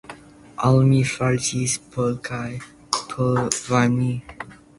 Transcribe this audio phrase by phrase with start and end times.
[0.69, 2.41] Al mi fariĝis pli kaj
[3.13, 3.29] pli
[3.61, 4.11] varme.